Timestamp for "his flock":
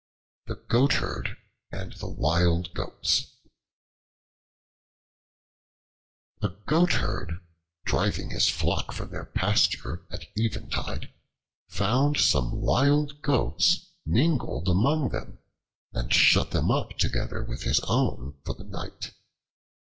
8.31-8.93